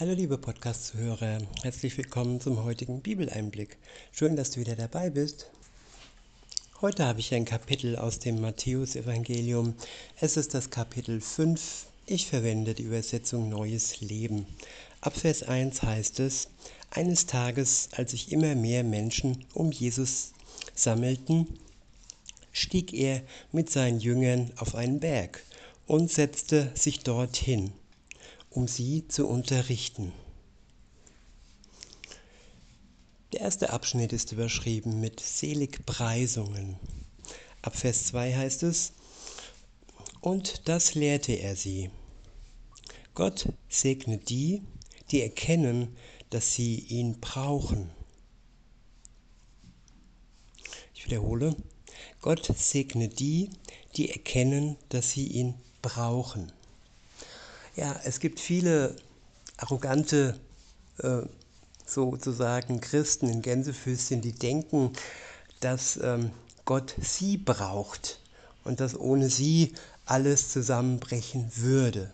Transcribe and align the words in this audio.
Hallo 0.00 0.14
liebe 0.14 0.38
Podcast-Zuhörer, 0.38 1.42
herzlich 1.62 1.98
willkommen 1.98 2.40
zum 2.40 2.64
heutigen 2.64 3.02
Bibeleinblick. 3.02 3.76
Schön, 4.12 4.34
dass 4.34 4.50
du 4.50 4.60
wieder 4.60 4.74
dabei 4.74 5.10
bist. 5.10 5.50
Heute 6.80 7.04
habe 7.04 7.20
ich 7.20 7.34
ein 7.34 7.44
Kapitel 7.44 7.96
aus 7.96 8.18
dem 8.18 8.40
Matthäusevangelium. 8.40 9.74
Es 10.18 10.38
ist 10.38 10.54
das 10.54 10.70
Kapitel 10.70 11.20
5. 11.20 11.84
Ich 12.06 12.28
verwende 12.28 12.72
die 12.72 12.84
Übersetzung 12.84 13.50
Neues 13.50 14.00
Leben. 14.00 14.46
Ab 15.02 15.18
Vers 15.18 15.42
1 15.42 15.82
heißt 15.82 16.20
es, 16.20 16.48
eines 16.88 17.26
Tages, 17.26 17.90
als 17.92 18.12
sich 18.12 18.32
immer 18.32 18.54
mehr 18.54 18.84
Menschen 18.84 19.44
um 19.52 19.70
Jesus 19.70 20.32
sammelten, 20.74 21.46
stieg 22.52 22.94
er 22.94 23.20
mit 23.52 23.68
seinen 23.68 24.00
Jüngern 24.00 24.50
auf 24.56 24.74
einen 24.74 24.98
Berg 24.98 25.44
und 25.86 26.10
setzte 26.10 26.72
sich 26.74 27.00
dorthin 27.00 27.74
um 28.50 28.66
sie 28.68 29.06
zu 29.08 29.26
unterrichten. 29.28 30.12
Der 33.32 33.42
erste 33.42 33.70
Abschnitt 33.70 34.12
ist 34.12 34.32
überschrieben 34.32 35.00
mit 35.00 35.20
Seligpreisungen. 35.20 36.76
Ab 37.62 37.76
Vers 37.76 38.06
2 38.06 38.34
heißt 38.34 38.64
es, 38.64 38.92
und 40.20 40.68
das 40.68 40.94
lehrte 40.94 41.32
er 41.32 41.54
sie. 41.54 41.90
Gott 43.14 43.48
segne 43.68 44.18
die, 44.18 44.62
die 45.10 45.22
erkennen, 45.22 45.96
dass 46.30 46.52
sie 46.54 46.80
ihn 46.80 47.20
brauchen. 47.20 47.90
Ich 50.94 51.06
wiederhole, 51.06 51.56
Gott 52.20 52.46
segne 52.56 53.08
die, 53.08 53.50
die 53.96 54.10
erkennen, 54.10 54.76
dass 54.88 55.12
sie 55.12 55.26
ihn 55.26 55.54
brauchen. 55.82 56.52
Ja, 57.80 57.98
es 58.04 58.20
gibt 58.20 58.40
viele 58.40 58.94
arrogante, 59.56 60.38
äh, 60.98 61.22
sozusagen 61.86 62.82
Christen 62.82 63.30
in 63.30 63.40
Gänsefüßchen, 63.40 64.20
die 64.20 64.32
denken, 64.32 64.92
dass 65.60 65.98
ähm, 66.02 66.30
Gott 66.66 66.94
sie 67.00 67.38
braucht 67.38 68.20
und 68.64 68.80
dass 68.80 69.00
ohne 69.00 69.30
sie 69.30 69.72
alles 70.04 70.50
zusammenbrechen 70.50 71.50
würde. 71.56 72.10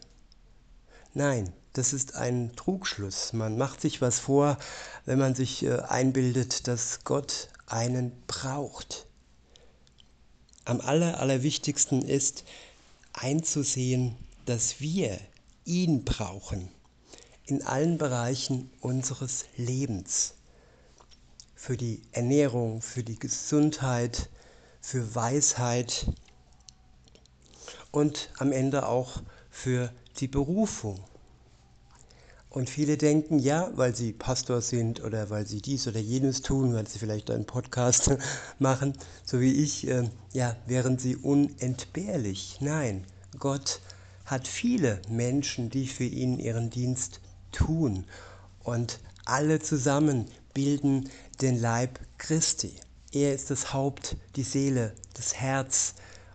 Nein, 1.15 1.53
das 1.73 1.93
ist 1.93 2.15
ein 2.15 2.55
Trugschluss. 2.55 3.33
Man 3.33 3.59
macht 3.59 3.81
sich 3.81 4.01
was 4.01 4.21
vor, 4.21 4.59
wenn 5.05 5.19
man 5.19 5.35
sich 5.35 5.65
äh, 5.65 5.81
einbildet, 5.81 6.69
dass 6.69 7.01
Gott 7.03 7.49
einen 7.67 8.13
braucht. 8.29 9.05
Am 10.65 10.81
aller, 10.81 11.19
allerwichtigsten 11.19 12.03
ist 12.03 12.45
einzusehen, 13.15 14.15
dass 14.45 14.81
wir 14.81 15.19
ihn 15.67 16.05
brauchen 16.05 16.71
in 17.45 17.63
allen 17.63 17.99
Bereichen 17.99 18.71
unseres 18.81 19.45
Lebens. 19.57 20.35
Für 21.55 21.77
die 21.77 22.03
Ernährung, 22.13 22.83
für 22.83 23.03
die 23.03 23.19
Gesundheit, 23.19 24.29
für 24.81 25.15
Weisheit 25.15 26.07
und 27.91 28.31
am 28.39 28.53
Ende 28.53 28.89
auch 28.89 29.23
für 29.51 29.93
die 30.19 30.29
Berufung. 30.29 31.01
Und 32.51 32.71
viele 32.71 32.97
denken, 32.97 33.39
ja, 33.39 33.71
weil 33.75 33.95
sie 33.95 34.13
Pastor 34.13 34.63
sind 34.63 35.03
oder 35.03 35.29
weil 35.29 35.47
sie 35.47 35.61
dies 35.61 35.87
oder 35.87 36.01
jenes 36.01 36.41
tun, 36.41 36.73
weil 36.75 36.87
sie 36.87 36.99
vielleicht 36.99 37.31
einen 37.31 37.45
Podcast 37.45 38.17
machen, 38.59 38.95
so 39.25 39.41
wie 39.41 39.53
ich, 39.53 39.87
äh, 39.89 40.09
ja, 40.33 40.57
wären 40.67 40.99
sie 40.99 41.17
unentbehrlich. 41.17 42.59
Nein, 42.61 43.05
Gott 43.39 43.81
hat 44.27 44.47
viele 44.47 45.01
Menschen, 45.09 45.71
die 45.71 45.87
für 45.87 46.05
ihn 46.05 46.39
ihren 46.39 46.69
Dienst 46.69 47.21
tun. 47.53 48.05
Und 48.63 49.01
alle 49.25 49.61
zusammen 49.61 50.27
bilden 50.53 51.09
den 51.41 51.59
Leib 51.59 51.99
Christi. 52.19 52.73
Er 53.13 53.33
ist 53.35 53.51
das 53.51 53.73
Haupt, 53.73 54.17
die 54.35 54.43
Seele, 54.43 54.95
das 55.15 55.35
Herz 55.35 55.95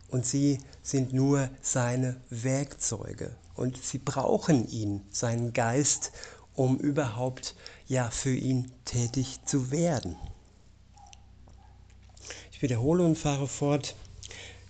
und 0.09 0.25
sie 0.25 0.59
sind 0.83 1.13
nur 1.13 1.49
seine 1.61 2.19
Werkzeuge. 2.29 3.35
Und 3.55 3.81
sie 3.83 3.97
brauchen 3.97 4.67
ihn, 4.67 5.01
seinen 5.09 5.53
Geist, 5.53 6.11
um 6.55 6.77
überhaupt 6.77 7.55
ja 7.87 8.09
für 8.09 8.35
ihn 8.35 8.71
tätig 8.85 9.39
zu 9.45 9.71
werden. 9.71 10.15
Ich 12.51 12.61
wiederhole 12.61 13.03
und 13.03 13.17
fahre 13.17 13.47
fort. 13.47 13.95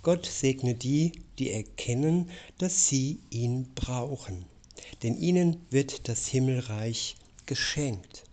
Gott 0.03 0.25
segne 0.25 0.75
die, 0.75 1.11
die 1.41 1.51
erkennen, 1.51 2.29
dass 2.59 2.87
sie 2.87 3.19
ihn 3.31 3.73
brauchen, 3.73 4.45
denn 5.01 5.17
ihnen 5.17 5.65
wird 5.71 6.07
das 6.07 6.27
Himmelreich 6.27 7.15
geschenkt. 7.47 8.25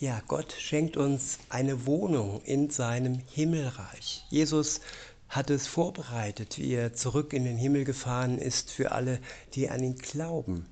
Ja, 0.00 0.20
Gott 0.26 0.52
schenkt 0.58 0.96
uns 0.96 1.38
eine 1.50 1.86
Wohnung 1.86 2.42
in 2.42 2.68
seinem 2.68 3.20
Himmelreich. 3.32 4.24
Jesus 4.28 4.80
hat 5.28 5.50
es 5.50 5.68
vorbereitet, 5.68 6.58
wie 6.58 6.72
er 6.74 6.94
zurück 6.94 7.32
in 7.32 7.44
den 7.44 7.56
Himmel 7.56 7.84
gefahren 7.84 8.38
ist 8.38 8.72
für 8.72 8.90
alle, 8.90 9.20
die 9.54 9.70
an 9.70 9.84
ihn 9.84 9.96
glauben. 9.96 10.66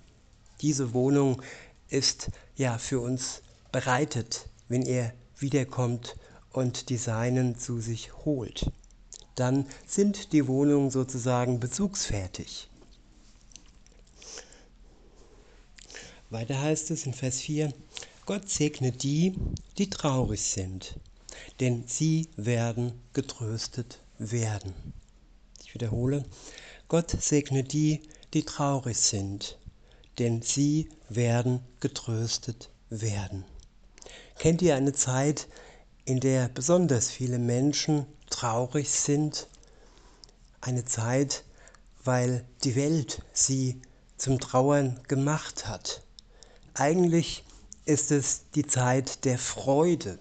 Diese 0.61 0.93
Wohnung 0.93 1.41
ist 1.89 2.33
ja 2.57 2.79
für 2.79 2.99
uns 2.99 3.43
bereitet, 3.71 4.49
wenn 4.67 4.83
er 4.83 5.15
wiederkommt 5.39 6.17
und 6.51 6.89
die 6.89 6.97
Seinen 6.97 7.57
zu 7.57 7.81
sich 7.81 8.13
holt 8.25 8.73
dann 9.35 9.67
sind 9.87 10.33
die 10.33 10.47
Wohnungen 10.47 10.91
sozusagen 10.91 11.61
bezugsfertig. 11.61 12.69
Weiter 16.31 16.61
heißt 16.61 16.91
es 16.91 17.05
in 17.07 17.13
Vers 17.13 17.41
4, 17.41 17.73
Gott 18.25 18.49
segne 18.49 18.93
die, 18.93 19.35
die 19.79 19.91
traurig 19.91 20.43
sind, 20.43 20.97
denn 21.61 21.85
sie 21.87 22.29
werden 22.37 22.93
getröstet 23.13 23.99
werden. 24.19 24.73
Ich 25.65 25.75
wiederhole, 25.75 26.25
Gott 26.89 27.11
segne 27.11 27.65
die, 27.65 28.01
die 28.33 28.45
traurig 28.45 28.97
sind, 28.97 29.59
denn 30.19 30.41
sie 30.41 30.89
werden 31.09 31.61
getröstet 31.81 32.71
werden. 32.89 33.45
Kennt 34.39 34.63
ihr 34.63 34.77
eine 34.77 34.93
Zeit, 34.93 35.49
in 36.05 36.21
der 36.21 36.49
besonders 36.49 37.11
viele 37.11 37.39
Menschen 37.39 38.07
traurig 38.29 38.91
sind. 38.91 39.49
Eine 40.61 40.85
Zeit, 40.85 41.45
weil 42.05 42.45
die 42.65 42.77
Welt 42.77 43.23
sie 43.33 43.81
zum 44.17 44.41
Trauern 44.41 45.01
gemacht 45.09 45.69
hat. 45.69 46.03
Eigentlich 46.75 47.45
ist 47.85 48.11
es 48.11 48.43
die 48.55 48.67
Zeit 48.67 49.25
der 49.25 49.39
Freude. 49.39 50.19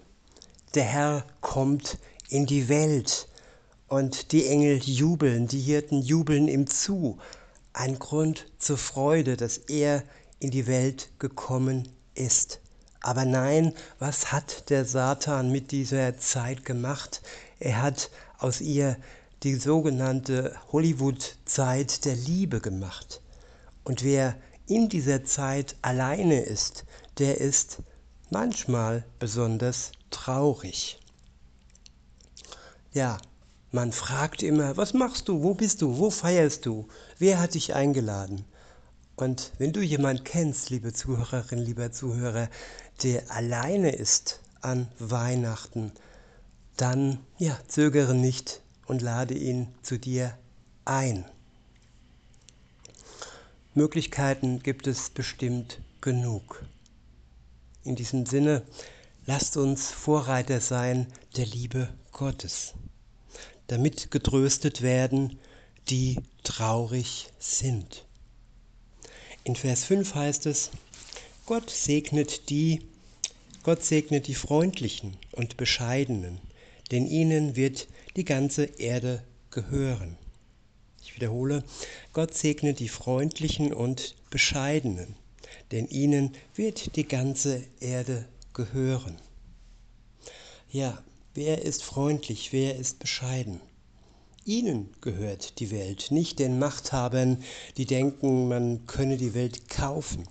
Der 0.74 0.84
Herr 0.84 1.26
kommt 1.40 1.98
in 2.28 2.46
die 2.46 2.68
Welt 2.68 3.28
und 3.88 4.32
die 4.32 4.46
Engel 4.46 4.78
jubeln, 4.78 5.46
die 5.48 5.60
Hirten 5.60 6.00
jubeln 6.00 6.48
ihm 6.48 6.66
zu. 6.66 7.18
Ein 7.72 7.98
Grund 7.98 8.46
zur 8.58 8.78
Freude, 8.78 9.36
dass 9.36 9.58
er 9.58 10.02
in 10.38 10.50
die 10.50 10.66
Welt 10.66 11.10
gekommen 11.18 11.88
ist. 12.14 12.61
Aber 13.02 13.24
nein, 13.24 13.74
was 13.98 14.30
hat 14.30 14.70
der 14.70 14.84
Satan 14.84 15.50
mit 15.50 15.72
dieser 15.72 16.16
Zeit 16.18 16.64
gemacht? 16.64 17.20
Er 17.58 17.82
hat 17.82 18.10
aus 18.38 18.60
ihr 18.60 18.96
die 19.42 19.56
sogenannte 19.56 20.54
Hollywood-Zeit 20.70 22.04
der 22.04 22.14
Liebe 22.14 22.60
gemacht. 22.60 23.20
Und 23.82 24.04
wer 24.04 24.36
in 24.68 24.88
dieser 24.88 25.24
Zeit 25.24 25.74
alleine 25.82 26.40
ist, 26.40 26.84
der 27.18 27.40
ist 27.40 27.82
manchmal 28.30 29.04
besonders 29.18 29.90
traurig. 30.10 31.00
Ja, 32.92 33.18
man 33.72 33.90
fragt 33.90 34.42
immer, 34.42 34.76
was 34.76 34.94
machst 34.94 35.28
du, 35.28 35.42
wo 35.42 35.54
bist 35.54 35.82
du, 35.82 35.98
wo 35.98 36.10
feierst 36.10 36.66
du, 36.66 36.86
wer 37.18 37.40
hat 37.40 37.54
dich 37.54 37.74
eingeladen? 37.74 38.44
Und 39.16 39.52
wenn 39.58 39.72
du 39.72 39.80
jemand 39.80 40.24
kennst, 40.24 40.70
liebe 40.70 40.92
Zuhörerin, 40.92 41.58
lieber 41.58 41.92
Zuhörer, 41.92 42.48
der 43.02 43.30
alleine 43.30 43.90
ist 43.90 44.40
an 44.60 44.88
Weihnachten, 44.98 45.92
dann 46.76 47.18
ja, 47.38 47.58
zögere 47.68 48.14
nicht 48.14 48.62
und 48.86 49.02
lade 49.02 49.34
ihn 49.34 49.68
zu 49.82 49.98
dir 49.98 50.36
ein. 50.84 51.24
Möglichkeiten 53.74 54.60
gibt 54.62 54.86
es 54.86 55.10
bestimmt 55.10 55.80
genug. 56.00 56.64
In 57.84 57.96
diesem 57.96 58.26
Sinne, 58.26 58.62
lasst 59.26 59.56
uns 59.56 59.90
Vorreiter 59.90 60.60
sein 60.60 61.06
der 61.36 61.46
Liebe 61.46 61.88
Gottes, 62.12 62.74
damit 63.66 64.10
getröstet 64.10 64.82
werden, 64.82 65.38
die 65.88 66.20
traurig 66.44 67.30
sind. 67.38 68.06
In 69.44 69.56
Vers 69.56 69.82
5 69.84 70.14
heißt 70.14 70.46
es, 70.46 70.70
Gott 71.46 71.68
segnet 71.68 72.48
die, 72.48 72.80
Gott 73.64 73.84
segnet 73.84 74.28
die 74.28 74.36
Freundlichen 74.36 75.16
und 75.32 75.56
Bescheidenen, 75.56 76.38
denn 76.92 77.08
ihnen 77.08 77.56
wird 77.56 77.88
die 78.14 78.24
ganze 78.24 78.64
Erde 78.64 79.24
gehören. 79.50 80.16
Ich 81.02 81.16
wiederhole, 81.16 81.64
Gott 82.12 82.34
segnet 82.34 82.78
die 82.78 82.88
Freundlichen 82.88 83.72
und 83.72 84.14
Bescheidenen, 84.30 85.16
denn 85.72 85.88
ihnen 85.88 86.36
wird 86.54 86.94
die 86.94 87.08
ganze 87.08 87.64
Erde 87.80 88.28
gehören. 88.52 89.20
Ja, 90.70 91.02
wer 91.34 91.62
ist 91.62 91.82
freundlich, 91.82 92.52
wer 92.52 92.76
ist 92.76 93.00
bescheiden? 93.00 93.60
Ihnen 94.44 94.90
gehört 95.00 95.60
die 95.60 95.70
Welt, 95.70 96.08
nicht 96.10 96.38
den 96.38 96.58
Machthabern, 96.58 97.42
die 97.76 97.86
denken, 97.86 98.48
man 98.48 98.86
könne 98.86 99.16
die 99.16 99.34
Welt 99.34 99.68
kaufen. 99.68 100.26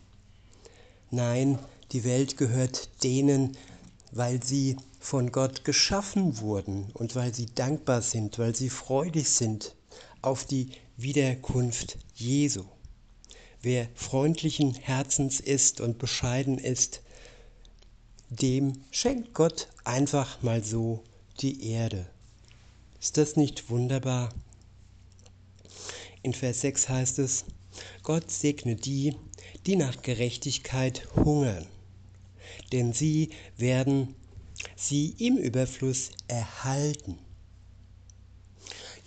Nein, 1.12 1.60
die 1.94 2.04
Welt 2.04 2.36
gehört 2.36 3.04
denen, 3.04 3.58
weil 4.12 4.44
sie 4.44 4.76
von 5.00 5.32
Gott 5.32 5.64
geschaffen 5.64 6.40
wurden 6.40 6.92
und 6.94 7.16
weil 7.16 7.34
sie 7.34 7.46
dankbar 7.48 8.02
sind, 8.02 8.38
weil 8.38 8.56
sie 8.56 8.70
freudig 8.70 9.30
sind 9.30 9.76
auf 10.22 10.46
die 10.46 10.72
Wiederkunft 10.98 11.98
Jesu. 12.16 12.66
Wer 13.62 13.88
freundlichen 13.96 14.74
Herzens 14.74 15.40
ist 15.40 15.82
und 15.82 16.00
bescheiden 16.00 16.58
ist, 16.58 17.02
dem 18.30 18.74
schenkt 18.92 19.34
Gott 19.34 19.68
einfach 19.84 20.42
mal 20.42 20.64
so 20.64 21.04
die 21.40 21.70
Erde. 21.70 22.08
Ist 23.02 23.18
das 23.18 23.36
nicht 23.36 23.72
wunderbar? 23.72 24.30
In 26.22 26.36
Vers 26.36 26.62
6 26.62 26.88
heißt 26.88 27.18
es, 27.18 27.46
Gott 28.04 28.30
segne 28.30 28.76
die, 28.76 29.16
die 29.66 29.76
nach 29.76 30.04
Gerechtigkeit 30.04 31.08
hungern, 31.16 31.66
denn 32.72 32.94
sie 32.94 33.32
werden 33.58 34.14
sie 34.76 35.16
im 35.18 35.38
Überfluss 35.38 36.12
erhalten. 36.28 37.18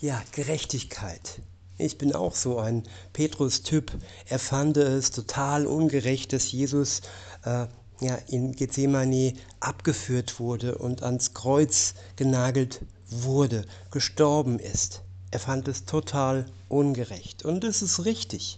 Ja, 0.01 0.21
Gerechtigkeit. 0.33 1.41
Ich 1.77 1.97
bin 1.97 2.13
auch 2.13 2.35
so 2.35 2.59
ein 2.59 2.83
Petrus-Typ. 3.13 3.97
Er 4.25 4.39
fand 4.39 4.75
es 4.75 5.11
total 5.11 5.65
ungerecht, 5.65 6.33
dass 6.33 6.51
Jesus 6.51 6.99
äh, 7.45 7.67
ja, 8.01 8.15
in 8.27 8.51
Gethsemane 8.51 9.35
abgeführt 9.61 10.37
wurde 10.41 10.77
und 10.77 11.01
ans 11.01 11.33
Kreuz 11.33 11.93
genagelt 12.17 12.81
wurde, 13.09 13.65
gestorben 13.91 14.59
ist. 14.59 15.01
Er 15.31 15.39
fand 15.39 15.67
es 15.67 15.85
total 15.85 16.45
ungerecht. 16.69 17.43
Und 17.43 17.63
es 17.63 17.81
ist 17.81 18.05
richtig. 18.05 18.57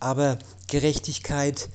Aber 0.00 0.38
Gerechtigkeit 0.68 1.68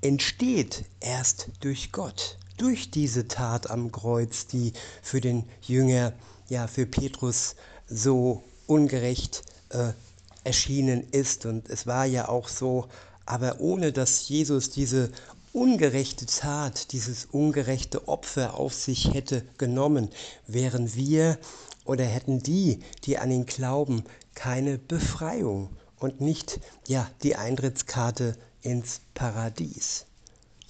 entsteht 0.00 0.84
erst 1.00 1.48
durch 1.60 1.92
Gott, 1.92 2.38
durch 2.56 2.90
diese 2.90 3.28
Tat 3.28 3.70
am 3.70 3.92
Kreuz, 3.92 4.46
die 4.46 4.72
für 5.02 5.20
den 5.20 5.44
Jünger, 5.62 6.12
ja 6.48 6.66
für 6.66 6.86
Petrus 6.86 7.56
so 7.88 8.44
ungerecht 8.66 9.42
äh, 9.70 9.92
erschienen 10.44 11.08
ist. 11.10 11.46
Und 11.46 11.68
es 11.70 11.86
war 11.86 12.06
ja 12.06 12.28
auch 12.28 12.48
so, 12.48 12.88
aber 13.26 13.60
ohne 13.60 13.92
dass 13.92 14.28
Jesus 14.28 14.70
diese 14.70 15.10
ungerechte 15.52 16.26
Tat, 16.26 16.92
dieses 16.92 17.26
ungerechte 17.26 18.08
Opfer 18.08 18.54
auf 18.54 18.74
sich 18.74 19.12
hätte 19.12 19.44
genommen, 19.58 20.08
wären 20.46 20.94
wir 20.94 21.38
oder 21.84 22.04
hätten 22.04 22.42
die, 22.42 22.80
die 23.04 23.18
an 23.18 23.30
ihn 23.30 23.46
glauben, 23.46 24.04
keine 24.34 24.78
Befreiung 24.78 25.68
und 25.98 26.20
nicht 26.20 26.60
ja 26.88 27.10
die 27.22 27.36
Eintrittskarte 27.36 28.36
ins 28.62 29.00
Paradies. 29.14 30.06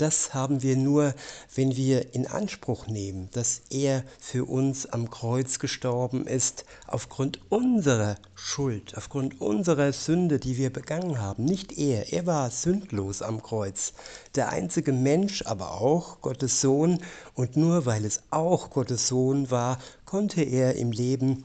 Das 0.02 0.34
haben 0.34 0.64
wir 0.64 0.76
nur, 0.76 1.14
wenn 1.54 1.76
wir 1.76 2.12
in 2.12 2.26
Anspruch 2.26 2.88
nehmen, 2.88 3.28
dass 3.34 3.62
er 3.70 4.02
für 4.18 4.46
uns 4.46 4.84
am 4.84 5.10
Kreuz 5.10 5.60
gestorben 5.60 6.26
ist, 6.26 6.64
aufgrund 6.88 7.38
unserer 7.52 8.16
Schuld, 8.34 8.96
aufgrund 8.96 9.40
unserer 9.40 9.92
Sünde, 9.92 10.40
die 10.40 10.56
wir 10.56 10.72
begangen 10.72 11.20
haben. 11.20 11.44
Nicht 11.44 11.78
er, 11.78 12.12
er 12.12 12.26
war 12.26 12.50
sündlos 12.50 13.22
am 13.22 13.44
Kreuz. 13.44 13.92
Der 14.34 14.48
einzige 14.48 14.92
Mensch, 14.92 15.46
aber 15.46 15.80
auch 15.80 16.20
Gottes 16.20 16.60
Sohn. 16.60 16.98
Und 17.34 17.56
nur 17.56 17.86
weil 17.86 18.04
es 18.04 18.24
auch 18.32 18.70
Gottes 18.70 19.06
Sohn 19.06 19.52
war, 19.52 19.78
konnte 20.04 20.42
er 20.42 20.74
im 20.74 20.90
Leben 20.90 21.44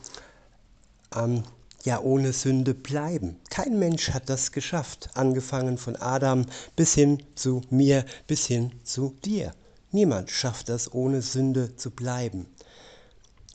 am 1.12 1.44
ja 1.88 2.02
ohne 2.02 2.34
Sünde 2.34 2.74
bleiben. 2.74 3.38
Kein 3.50 3.80
Mensch 3.80 4.12
hat 4.12 4.30
das 4.30 4.52
geschafft, 4.52 5.10
angefangen 5.14 5.78
von 5.78 5.96
Adam 5.96 6.46
bis 6.76 6.94
hin 6.94 7.24
zu 7.34 7.62
mir, 7.70 8.06
bis 8.28 8.46
hin 8.46 8.74
zu 8.84 9.16
dir. 9.24 9.54
Niemand 9.92 10.30
schafft 10.30 10.68
das, 10.68 10.94
ohne 10.94 11.22
Sünde 11.22 11.78
zu 11.78 11.92
bleiben, 11.92 12.46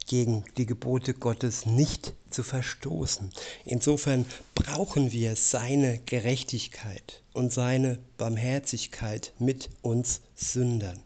gegen 0.06 0.44
die 0.56 0.64
Gebote 0.64 1.12
Gottes 1.12 1.66
nicht 1.66 2.14
zu 2.30 2.42
verstoßen. 2.42 3.30
Insofern 3.66 4.24
brauchen 4.54 5.12
wir 5.12 5.36
seine 5.36 5.98
Gerechtigkeit 5.98 7.22
und 7.34 7.52
seine 7.52 7.98
Barmherzigkeit 8.16 9.34
mit 9.38 9.68
uns 9.82 10.22
Sündern. 10.34 10.98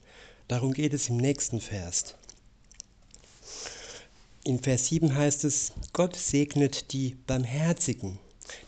Darum 0.46 0.72
geht 0.72 0.94
es 0.94 1.08
im 1.08 1.16
nächsten 1.16 1.60
Vers. 1.60 2.14
In 4.46 4.60
Vers 4.60 4.86
7 4.86 5.12
heißt 5.12 5.42
es, 5.42 5.72
Gott 5.92 6.14
segnet 6.14 6.92
die 6.92 7.16
Barmherzigen, 7.26 8.20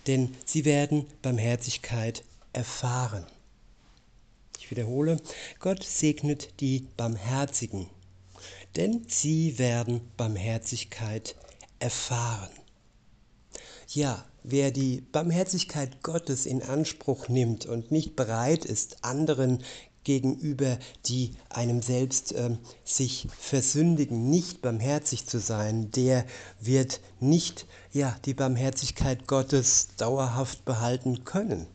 denn 0.09 0.35
sie 0.45 0.65
werden 0.65 1.07
Barmherzigkeit 1.23 2.25
erfahren. 2.53 3.25
Ich 4.59 4.73
wiederhole, 4.73 5.19
Gott 5.61 5.85
segnet 5.85 6.49
die 6.59 6.89
Barmherzigen, 6.97 7.87
denn 8.75 9.05
sie 9.07 9.61
werden 9.61 10.01
Barmherzigkeit 10.17 11.37
erfahren. 11.79 12.51
Ja, 13.87 14.27
wer 14.43 14.73
die 14.73 15.01
Barmherzigkeit 15.13 16.03
Gottes 16.03 16.45
in 16.45 16.61
Anspruch 16.61 17.29
nimmt 17.29 17.67
und 17.67 17.93
nicht 17.93 18.17
bereit 18.17 18.65
ist, 18.65 19.05
anderen 19.05 19.63
gegenüber, 20.05 20.79
die 21.06 21.33
einem 21.50 21.83
selbst 21.83 22.33
äh, 22.33 22.56
sich 22.85 23.29
versündigen, 23.39 24.31
nicht 24.31 24.62
barmherzig 24.62 25.27
zu 25.27 25.39
sein, 25.39 25.91
der 25.91 26.25
wird 26.61 27.00
nicht 27.21 27.67
ja, 27.93 28.17
die 28.25 28.35
Barmherzigkeit 28.35 29.27
Gottes 29.27 29.89
dauerhaft 29.97 30.65
behalten 30.65 31.25
können. 31.25 31.67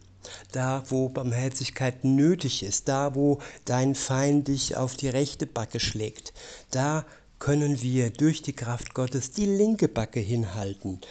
Da, 0.52 0.84
wo 0.88 1.10
Barmherzigkeit 1.10 2.06
nötig 2.06 2.64
ist, 2.64 2.88
da, 2.88 3.14
wo 3.14 3.40
dein 3.66 3.94
Feind 3.94 4.48
dich 4.48 4.78
auf 4.78 4.96
die 4.96 5.10
rechte 5.10 5.46
Backe 5.46 5.80
schlägt, 5.80 6.34
da 6.72 7.06
können 7.40 7.82
wir 7.82 8.10
durch 8.10 8.42
die 8.42 8.54
Kraft 8.54 8.94
Gottes 8.94 9.32
die 9.32 9.46
linke 9.46 9.90
Backe 9.90 10.22
hinhalten. 10.22 11.02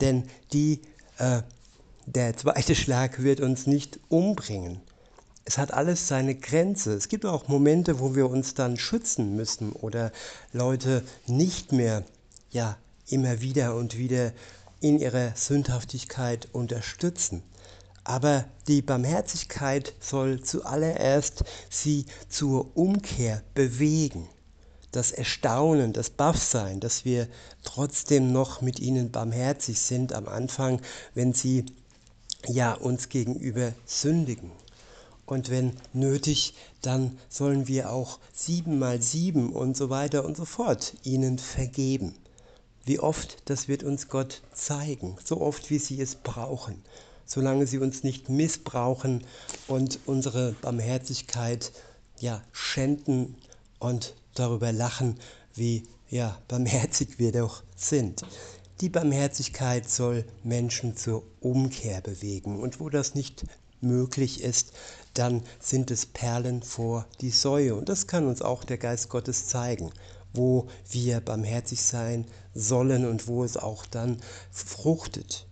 Denn 0.00 0.24
die, 0.52 0.80
äh, 1.18 1.42
der 2.06 2.36
zweite 2.36 2.76
Schlag 2.76 3.22
wird 3.22 3.40
uns 3.40 3.66
nicht 3.66 3.98
umbringen 4.08 4.80
es 5.44 5.58
hat 5.58 5.72
alles 5.72 6.08
seine 6.08 6.34
Grenze. 6.34 6.94
Es 6.94 7.08
gibt 7.08 7.26
auch 7.26 7.48
Momente, 7.48 7.98
wo 7.98 8.14
wir 8.14 8.30
uns 8.30 8.54
dann 8.54 8.76
schützen 8.76 9.34
müssen 9.34 9.72
oder 9.72 10.12
Leute 10.52 11.02
nicht 11.26 11.72
mehr 11.72 12.04
ja 12.50 12.76
immer 13.08 13.40
wieder 13.40 13.74
und 13.76 13.98
wieder 13.98 14.32
in 14.80 14.98
ihrer 14.98 15.34
Sündhaftigkeit 15.34 16.48
unterstützen. 16.52 17.42
Aber 18.04 18.44
die 18.66 18.82
Barmherzigkeit 18.82 19.94
soll 20.00 20.42
zuallererst 20.42 21.44
sie 21.70 22.06
zur 22.28 22.76
Umkehr 22.76 23.42
bewegen. 23.54 24.28
Das 24.90 25.12
Erstaunen, 25.12 25.92
das 25.92 26.10
Baffsein, 26.10 26.80
dass 26.80 27.04
wir 27.04 27.28
trotzdem 27.62 28.32
noch 28.32 28.60
mit 28.60 28.80
ihnen 28.80 29.10
barmherzig 29.10 29.80
sind 29.80 30.12
am 30.12 30.28
Anfang, 30.28 30.80
wenn 31.14 31.32
sie 31.32 31.64
ja 32.48 32.74
uns 32.74 33.08
gegenüber 33.08 33.72
sündigen. 33.86 34.50
Und 35.32 35.48
wenn 35.48 35.72
nötig, 35.94 36.52
dann 36.82 37.18
sollen 37.30 37.66
wir 37.66 37.90
auch 37.90 38.18
siebenmal 38.34 39.00
sieben 39.00 39.54
und 39.54 39.78
so 39.78 39.88
weiter 39.88 40.26
und 40.26 40.36
so 40.36 40.44
fort 40.44 40.92
ihnen 41.04 41.38
vergeben. 41.38 42.14
Wie 42.84 43.00
oft, 43.00 43.38
das 43.46 43.66
wird 43.66 43.82
uns 43.82 44.10
Gott 44.10 44.42
zeigen, 44.52 45.16
so 45.24 45.40
oft 45.40 45.70
wie 45.70 45.78
sie 45.78 46.02
es 46.02 46.16
brauchen, 46.16 46.82
solange 47.24 47.66
sie 47.66 47.78
uns 47.78 48.02
nicht 48.02 48.28
missbrauchen 48.28 49.24
und 49.68 50.00
unsere 50.04 50.52
Barmherzigkeit 50.60 51.72
ja 52.20 52.42
schänden 52.52 53.36
und 53.78 54.14
darüber 54.34 54.70
lachen, 54.70 55.18
wie 55.54 55.84
ja 56.10 56.38
barmherzig 56.46 57.18
wir 57.18 57.32
doch 57.32 57.62
sind. 57.74 58.20
Die 58.82 58.90
Barmherzigkeit 58.90 59.88
soll 59.88 60.26
Menschen 60.44 60.94
zur 60.94 61.22
Umkehr 61.40 62.02
bewegen 62.02 62.60
und 62.60 62.80
wo 62.80 62.90
das 62.90 63.14
nicht 63.14 63.46
möglich 63.82 64.42
ist, 64.42 64.72
dann 65.14 65.42
sind 65.60 65.90
es 65.90 66.06
Perlen 66.06 66.62
vor 66.62 67.06
die 67.20 67.30
Säue. 67.30 67.74
Und 67.74 67.88
das 67.88 68.06
kann 68.06 68.26
uns 68.26 68.42
auch 68.42 68.64
der 68.64 68.78
Geist 68.78 69.08
Gottes 69.08 69.46
zeigen, 69.46 69.90
wo 70.32 70.68
wir 70.90 71.20
barmherzig 71.20 71.82
sein 71.82 72.26
sollen 72.54 73.06
und 73.06 73.26
wo 73.26 73.44
es 73.44 73.56
auch 73.56 73.86
dann 73.86 74.18
fruchtet. 74.50 75.46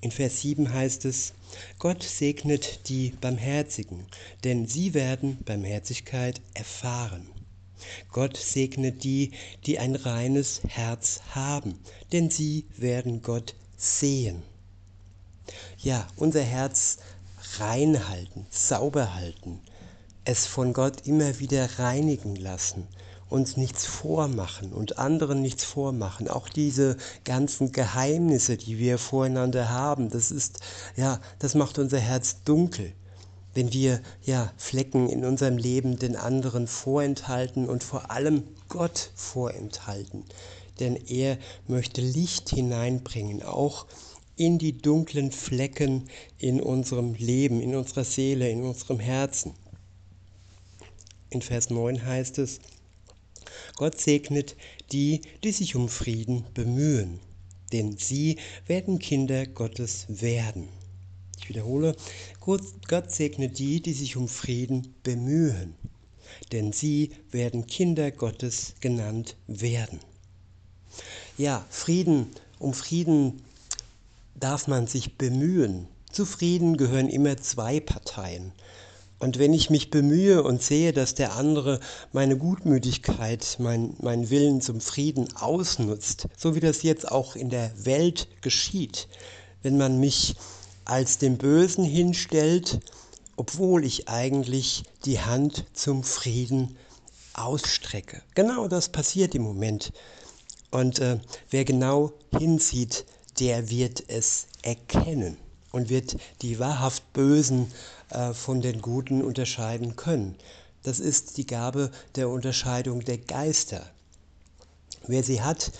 In 0.00 0.10
Vers 0.10 0.42
7 0.42 0.72
heißt 0.72 1.04
es, 1.04 1.32
Gott 1.78 2.02
segnet 2.02 2.88
die 2.88 3.10
Barmherzigen, 3.20 4.06
denn 4.44 4.66
sie 4.66 4.94
werden 4.94 5.38
Barmherzigkeit 5.44 6.40
erfahren. 6.54 7.28
Gott 8.12 8.36
segnet 8.36 9.04
die, 9.04 9.32
die 9.64 9.78
ein 9.78 9.94
reines 9.94 10.62
Herz 10.68 11.20
haben, 11.30 11.78
denn 12.12 12.30
sie 12.30 12.66
werden 12.76 13.22
Gott 13.22 13.54
sehen. 13.76 14.42
Ja, 15.78 16.06
unser 16.16 16.42
Herz 16.42 16.98
rein 17.58 18.08
halten, 18.08 18.46
sauber 18.50 19.14
halten, 19.14 19.60
es 20.24 20.46
von 20.46 20.72
Gott 20.72 21.06
immer 21.06 21.38
wieder 21.38 21.78
reinigen 21.78 22.36
lassen, 22.36 22.86
uns 23.28 23.56
nichts 23.56 23.86
vormachen 23.86 24.72
und 24.72 24.98
anderen 24.98 25.42
nichts 25.42 25.64
vormachen. 25.64 26.28
Auch 26.28 26.48
diese 26.48 26.96
ganzen 27.24 27.72
Geheimnisse, 27.72 28.56
die 28.56 28.78
wir 28.78 28.98
voreinander 28.98 29.68
haben, 29.70 30.10
das 30.10 30.30
ist, 30.30 30.60
ja, 30.96 31.20
das 31.38 31.54
macht 31.54 31.78
unser 31.78 31.98
Herz 31.98 32.42
dunkel. 32.44 32.92
Wenn 33.54 33.72
wir, 33.72 34.00
ja, 34.22 34.52
Flecken 34.56 35.08
in 35.08 35.24
unserem 35.24 35.56
Leben 35.56 35.98
den 35.98 36.14
anderen 36.14 36.66
vorenthalten 36.66 37.68
und 37.68 37.82
vor 37.82 38.10
allem 38.10 38.44
Gott 38.68 39.10
vorenthalten. 39.14 40.24
Denn 40.78 40.94
er 40.94 41.38
möchte 41.66 42.02
Licht 42.02 42.50
hineinbringen, 42.50 43.42
auch 43.42 43.86
in 44.36 44.58
die 44.58 44.76
dunklen 44.76 45.32
Flecken 45.32 46.08
in 46.38 46.60
unserem 46.60 47.14
Leben, 47.14 47.60
in 47.60 47.74
unserer 47.74 48.04
Seele, 48.04 48.50
in 48.50 48.62
unserem 48.62 49.00
Herzen. 49.00 49.52
In 51.30 51.42
Vers 51.42 51.70
9 51.70 52.04
heißt 52.04 52.38
es, 52.38 52.60
Gott 53.76 54.00
segnet 54.00 54.56
die, 54.92 55.22
die 55.42 55.52
sich 55.52 55.74
um 55.74 55.88
Frieden 55.88 56.44
bemühen, 56.54 57.20
denn 57.72 57.96
sie 57.96 58.36
werden 58.66 58.98
Kinder 58.98 59.46
Gottes 59.46 60.06
werden. 60.08 60.68
Ich 61.38 61.48
wiederhole, 61.48 61.96
Gott 62.40 63.10
segnet 63.12 63.58
die, 63.58 63.80
die 63.80 63.92
sich 63.92 64.16
um 64.16 64.28
Frieden 64.28 64.94
bemühen, 65.02 65.74
denn 66.52 66.72
sie 66.72 67.10
werden 67.30 67.66
Kinder 67.66 68.10
Gottes 68.10 68.74
genannt 68.80 69.36
werden. 69.46 70.00
Ja, 71.38 71.66
Frieden, 71.70 72.28
um 72.58 72.72
Frieden 72.72 73.42
darf 74.38 74.68
man 74.68 74.86
sich 74.86 75.16
bemühen. 75.16 75.88
Zu 76.10 76.24
Frieden 76.24 76.76
gehören 76.76 77.08
immer 77.08 77.36
zwei 77.36 77.80
Parteien. 77.80 78.52
Und 79.18 79.38
wenn 79.38 79.54
ich 79.54 79.70
mich 79.70 79.90
bemühe 79.90 80.42
und 80.42 80.62
sehe, 80.62 80.92
dass 80.92 81.14
der 81.14 81.36
andere 81.36 81.80
meine 82.12 82.36
Gutmütigkeit, 82.36 83.56
mein, 83.58 83.94
mein 84.00 84.28
Willen 84.28 84.60
zum 84.60 84.80
Frieden 84.80 85.34
ausnutzt, 85.36 86.28
so 86.36 86.54
wie 86.54 86.60
das 86.60 86.82
jetzt 86.82 87.10
auch 87.10 87.34
in 87.34 87.48
der 87.48 87.72
Welt 87.86 88.28
geschieht, 88.42 89.08
wenn 89.62 89.78
man 89.78 89.98
mich 89.98 90.36
als 90.84 91.16
dem 91.16 91.38
Bösen 91.38 91.84
hinstellt, 91.84 92.80
obwohl 93.36 93.86
ich 93.86 94.08
eigentlich 94.08 94.84
die 95.06 95.20
Hand 95.20 95.64
zum 95.72 96.04
Frieden 96.04 96.76
ausstrecke. 97.32 98.22
Genau 98.34 98.68
das 98.68 98.90
passiert 98.90 99.34
im 99.34 99.42
Moment. 99.42 99.92
Und 100.70 100.98
äh, 100.98 101.18
wer 101.50 101.64
genau 101.64 102.12
hinsieht, 102.36 103.06
der 103.38 103.70
wird 103.70 104.04
es 104.08 104.46
erkennen 104.62 105.36
und 105.72 105.88
wird 105.88 106.16
die 106.42 106.58
wahrhaft 106.58 107.12
Bösen 107.12 107.70
äh, 108.10 108.32
von 108.32 108.60
den 108.60 108.80
Guten 108.80 109.22
unterscheiden 109.22 109.96
können. 109.96 110.36
Das 110.82 111.00
ist 111.00 111.36
die 111.36 111.46
Gabe 111.46 111.90
der 112.14 112.28
Unterscheidung 112.28 113.00
der 113.00 113.18
Geister. 113.18 113.90
Wer 115.06 115.22
sie 115.22 115.42
hat, 115.42 115.72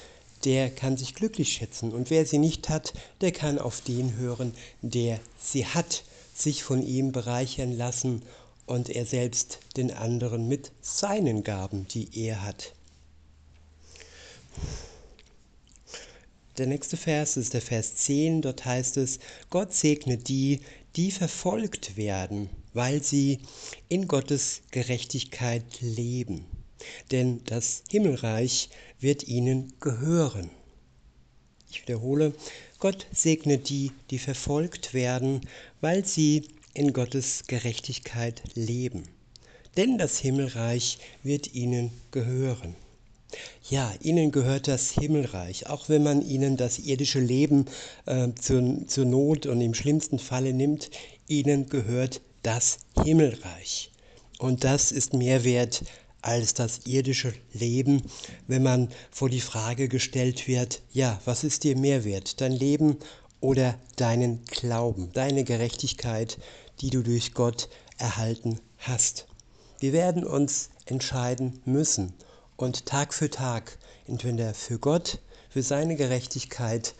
der 0.44 0.70
kann 0.70 0.96
sich 0.96 1.14
glücklich 1.14 1.52
schätzen 1.52 1.92
und 1.92 2.10
wer 2.10 2.26
sie 2.26 2.38
nicht 2.38 2.68
hat, 2.68 2.92
der 3.20 3.32
kann 3.32 3.58
auf 3.58 3.80
den 3.80 4.16
hören, 4.16 4.54
der 4.82 5.20
sie 5.40 5.66
hat, 5.66 6.04
sich 6.34 6.62
von 6.62 6.82
ihm 6.82 7.12
bereichern 7.12 7.72
lassen 7.72 8.22
und 8.66 8.90
er 8.90 9.06
selbst 9.06 9.60
den 9.76 9.92
anderen 9.92 10.48
mit 10.48 10.72
seinen 10.82 11.44
Gaben, 11.44 11.88
die 11.88 12.08
er 12.26 12.42
hat. 12.42 12.72
Der 16.58 16.66
nächste 16.66 16.96
Vers 16.96 17.36
ist 17.36 17.52
der 17.52 17.60
Vers 17.60 17.96
10, 17.96 18.40
dort 18.40 18.64
heißt 18.64 18.96
es, 18.96 19.18
Gott 19.50 19.74
segne 19.74 20.16
die, 20.16 20.60
die 20.96 21.10
verfolgt 21.10 21.98
werden, 21.98 22.48
weil 22.72 23.02
sie 23.02 23.40
in 23.90 24.08
Gottes 24.08 24.62
Gerechtigkeit 24.70 25.64
leben. 25.80 26.46
Denn 27.10 27.44
das 27.44 27.82
Himmelreich 27.90 28.70
wird 29.00 29.28
ihnen 29.28 29.74
gehören. 29.80 30.50
Ich 31.70 31.82
wiederhole, 31.82 32.32
Gott 32.78 33.06
segne 33.12 33.58
die, 33.58 33.92
die 34.10 34.18
verfolgt 34.18 34.94
werden, 34.94 35.42
weil 35.82 36.06
sie 36.06 36.48
in 36.72 36.94
Gottes 36.94 37.44
Gerechtigkeit 37.46 38.42
leben. 38.54 39.02
Denn 39.76 39.98
das 39.98 40.18
Himmelreich 40.18 40.98
wird 41.22 41.54
ihnen 41.54 41.90
gehören. 42.12 42.76
Ja, 43.68 43.92
ihnen 44.00 44.30
gehört 44.30 44.68
das 44.68 44.90
Himmelreich, 44.90 45.66
auch 45.66 45.88
wenn 45.88 46.04
man 46.04 46.22
ihnen 46.22 46.56
das 46.56 46.78
irdische 46.78 47.18
Leben 47.18 47.66
äh, 48.06 48.28
zur, 48.40 48.86
zur 48.86 49.04
Not 49.04 49.46
und 49.46 49.60
im 49.60 49.74
schlimmsten 49.74 50.20
Falle 50.20 50.52
nimmt, 50.52 50.90
ihnen 51.26 51.68
gehört 51.68 52.20
das 52.44 52.78
Himmelreich. 53.02 53.90
Und 54.38 54.62
das 54.62 54.92
ist 54.92 55.14
mehr 55.14 55.42
wert 55.42 55.82
als 56.22 56.54
das 56.54 56.86
irdische 56.86 57.32
Leben, 57.52 58.02
wenn 58.46 58.62
man 58.62 58.88
vor 59.10 59.28
die 59.28 59.40
Frage 59.40 59.88
gestellt 59.88 60.46
wird, 60.46 60.82
ja, 60.92 61.20
was 61.24 61.42
ist 61.42 61.64
dir 61.64 61.76
mehr 61.76 62.04
wert, 62.04 62.40
dein 62.40 62.52
Leben 62.52 62.98
oder 63.40 63.78
deinen 63.96 64.44
Glauben, 64.44 65.10
deine 65.12 65.44
Gerechtigkeit, 65.44 66.38
die 66.80 66.90
du 66.90 67.02
durch 67.02 67.34
Gott 67.34 67.68
erhalten 67.98 68.60
hast. 68.78 69.26
Wir 69.80 69.92
werden 69.92 70.24
uns 70.24 70.70
entscheiden 70.86 71.60
müssen 71.64 72.14
und 72.56 72.86
Tag 72.86 73.12
für 73.12 73.30
Tag, 73.30 73.78
entweder 74.06 74.54
für 74.54 74.78
Gott, 74.78 75.18
für 75.50 75.62
seine 75.62 75.96
Gerechtigkeit 75.96 76.94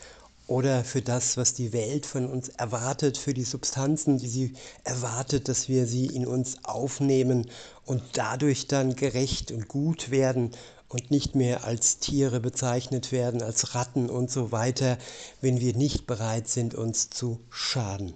oder 0.46 0.84
für 0.84 1.02
das, 1.02 1.36
was 1.36 1.54
die 1.54 1.72
Welt 1.72 2.06
von 2.06 2.26
uns 2.26 2.48
erwartet, 2.50 3.18
für 3.18 3.34
die 3.34 3.44
Substanzen, 3.44 4.18
die 4.18 4.28
sie 4.28 4.54
erwartet, 4.84 5.48
dass 5.48 5.68
wir 5.68 5.86
sie 5.86 6.06
in 6.06 6.26
uns 6.26 6.64
aufnehmen 6.64 7.50
und 7.84 8.02
dadurch 8.12 8.68
dann 8.68 8.94
gerecht 8.94 9.50
und 9.50 9.68
gut 9.68 10.10
werden 10.10 10.52
und 10.88 11.10
nicht 11.10 11.34
mehr 11.34 11.64
als 11.64 11.98
Tiere 11.98 12.40
bezeichnet 12.40 13.10
werden, 13.10 13.42
als 13.42 13.75
Ratten 13.75 14.08
und 14.08 14.30
so 14.30 14.52
weiter, 14.52 14.98
wenn 15.40 15.60
wir 15.60 15.75
nicht 15.75 16.06
bereit 16.06 16.48
sind, 16.48 16.75
uns 16.75 17.10
zu 17.10 17.40
schaden. 17.50 18.14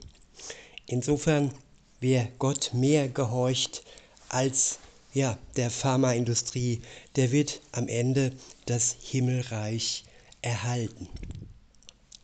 Insofern, 0.86 1.52
wer 2.00 2.28
Gott 2.38 2.70
mehr 2.74 3.08
gehorcht 3.08 3.82
als 4.28 4.79
ja, 5.12 5.38
der 5.56 5.70
Pharmaindustrie, 5.70 6.80
der 7.16 7.32
wird 7.32 7.60
am 7.72 7.88
Ende 7.88 8.32
das 8.66 8.96
Himmelreich 9.00 10.04
erhalten. 10.42 11.08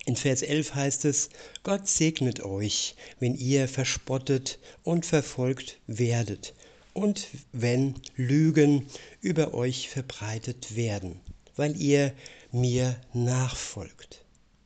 In 0.05 0.15
Vers 0.15 0.43
11 0.43 0.75
heißt 0.75 1.05
es, 1.05 1.31
Gott 1.65 1.89
segnet 1.89 2.41
euch, 2.41 2.95
wenn 3.19 3.35
ihr 3.35 3.67
verspottet 3.67 4.61
und 4.85 5.05
verfolgt 5.05 5.79
werdet 5.89 6.55
und 6.95 7.27
wenn 7.53 7.95
Lügen 8.15 8.87
über 9.21 9.53
euch 9.53 9.89
verbreitet 9.89 10.77
werden, 10.77 11.21
weil 11.57 11.77
ihr 11.77 12.15
mir 12.53 12.97
nachfolgt. 13.13 14.25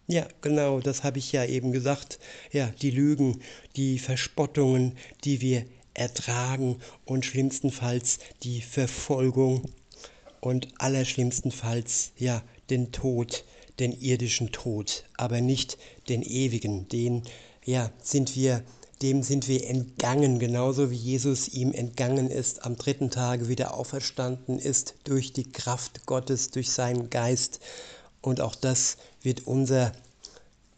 Ja, 0.09 0.29
genau, 0.43 0.81
das 0.81 1.05
habe 1.05 1.19
ich 1.19 1.33
ja 1.33 1.45
eben 1.45 1.73
gesagt. 1.73 2.19
Ja, 2.53 2.67
die 2.83 2.91
Lügen, 2.91 3.41
die 3.77 3.99
Verspottungen, 3.99 4.99
die 5.25 5.41
wir 5.41 5.65
ertragen 5.95 6.81
und 7.05 7.25
schlimmstenfalls 7.25 8.19
die 8.43 8.61
Verfolgung 8.61 9.63
und 10.41 10.69
allerschlimmstenfalls 10.79 12.13
ja 12.17 12.43
den 12.71 12.93
Tod, 12.93 13.45
den 13.79 13.93
irdischen 13.93 14.53
Tod, 14.53 15.05
aber 15.17 15.41
nicht 15.41 15.79
den 16.09 16.23
ewigen, 16.23 16.89
den 16.89 17.23
ja 17.65 17.91
sind 18.03 18.37
wir 18.37 18.65
dem 19.03 19.23
sind 19.23 19.49
wir 19.49 19.67
entgangen, 19.67 20.39
genauso 20.39 20.91
wie 20.91 20.97
Jesus 20.97 21.49
ihm 21.49 21.73
entgangen 21.73 22.31
ist, 22.31 22.65
am 22.67 22.77
dritten 22.77 23.11
Tage 23.11 23.49
wieder 23.49 23.75
auferstanden 23.75 24.59
ist 24.59 24.95
durch 25.05 25.33
die 25.33 25.51
Kraft 25.51 26.05
Gottes, 26.05 26.51
durch 26.51 26.71
seinen 26.71 27.09
Geist. 27.09 27.61
Und 28.21 28.43
auch 28.43 28.55
das 28.55 28.99
wird 29.23 29.47
unser 29.47 29.93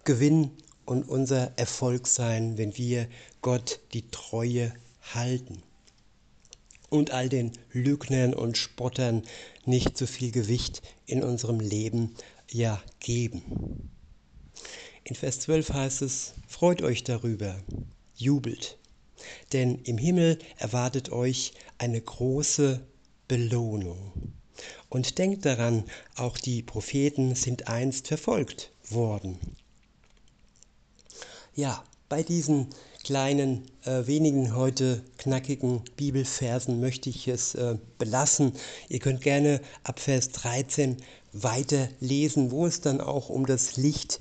Gewinn 0.05 0.53
und 0.85 1.09
unser 1.09 1.51
Erfolg 1.59 2.07
sein, 2.07 2.59
wenn 2.59 2.77
wir 2.77 3.09
Gott 3.41 3.81
die 3.93 4.09
Treue 4.11 4.73
halten 5.03 5.63
und 6.93 7.11
all 7.11 7.29
den 7.29 7.53
Lügnern 7.73 8.35
und 8.35 8.59
Spottern 8.59 9.23
nicht 9.65 9.97
so 9.97 10.07
viel 10.07 10.31
Gewicht 10.31 10.83
in 11.07 11.23
unserem 11.23 11.59
Leben 11.59 12.15
ja 12.51 12.83
geben. 13.01 13.91
In 15.05 15.15
Vers 15.15 15.41
12 15.41 15.73
heißt 15.73 16.03
es, 16.03 16.35
freut 16.47 16.83
euch 16.83 17.03
darüber, 17.03 17.59
jubelt, 18.15 18.79
denn 19.53 19.79
im 19.85 19.99
Himmel 19.99 20.39
erwartet 20.59 21.11
euch 21.11 21.55
eine 21.79 22.01
große 22.01 22.81
Belohnung. 23.27 24.13
Und 24.91 25.19
denkt 25.19 25.47
daran, 25.47 25.85
auch 26.17 26.37
die 26.37 26.63
Propheten 26.63 27.35
sind 27.35 27.69
einst 27.69 28.09
verfolgt 28.09 28.71
worden. 28.91 29.39
Ja, 31.55 31.83
bei 32.13 32.23
diesen 32.23 32.67
kleinen, 33.05 33.63
äh, 33.87 34.07
wenigen 34.07 34.55
heute 34.55 35.03
knackigen 35.17 35.81
Bibelversen 35.97 36.79
möchte 36.79 37.09
ich 37.09 37.27
es 37.27 37.55
äh, 37.55 37.79
belassen. 37.97 38.53
Ihr 38.91 38.99
könnt 38.99 39.23
gerne 39.23 39.63
ab 39.83 39.99
Vers 39.99 40.31
13 40.33 40.99
weiter 41.33 41.89
lesen, 42.01 42.51
wo 42.51 42.67
es 42.67 42.83
dann 42.83 43.01
auch 43.01 43.31
um 43.31 43.47
das 43.47 43.79
Licht 43.79 44.21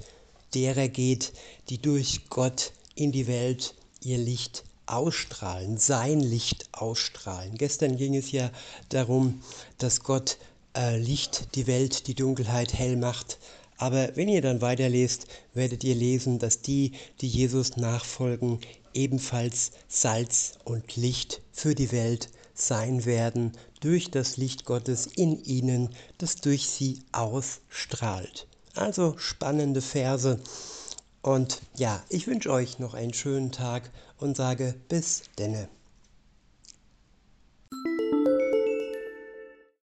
derer 0.54 0.88
geht, 0.88 1.34
die 1.68 1.80
durch 1.80 2.30
Gott 2.30 2.72
in 2.96 3.12
die 3.12 3.28
Welt 3.28 3.76
ihr 4.02 4.20
Licht 4.20 4.64
ausstrahlen, 4.86 5.78
sein 5.78 6.22
Licht 6.22 6.70
ausstrahlen. 6.72 7.58
Gestern 7.58 7.98
ging 7.98 8.16
es 8.16 8.32
ja 8.32 8.52
darum, 8.88 9.42
dass 9.80 10.02
Gott 10.02 10.38
äh, 10.78 10.98
Licht 10.98 11.56
die 11.56 11.68
Welt, 11.68 12.08
die 12.08 12.16
Dunkelheit 12.16 12.74
hell 12.74 12.96
macht. 12.96 13.38
Aber 13.82 14.16
wenn 14.16 14.30
ihr 14.30 14.44
dann 14.44 14.62
weiterlest, 14.62 15.26
werdet 15.56 15.84
ihr 15.84 15.96
lesen, 15.96 16.38
dass 16.38 16.62
die, 16.62 16.92
die 17.20 17.28
Jesus 17.28 17.78
nachfolgen, 17.78 18.60
ebenfalls 18.94 19.72
Salz 19.88 20.60
und 20.66 20.96
Licht 20.96 21.42
für 21.52 21.74
die 21.74 21.92
Welt 21.92 22.30
sein 22.54 23.06
werden, 23.06 23.54
durch 23.80 24.12
das 24.12 24.38
Licht 24.38 24.66
Gottes 24.66 25.08
in 25.08 25.44
ihnen, 25.44 25.90
das 26.20 26.36
durch 26.36 26.70
sie 26.70 27.00
ausstrahlt. 27.12 28.46
Also 28.76 29.18
spannende 29.18 29.82
Verse. 29.82 30.40
Und 31.24 31.64
ja, 31.76 32.04
ich 32.10 32.28
wünsche 32.28 32.52
euch 32.52 32.78
noch 32.78 32.94
einen 32.94 33.16
schönen 33.16 33.52
Tag 33.52 33.90
und 34.20 34.38
sage 34.38 34.76
bis 34.90 35.24
denne. 35.40 35.68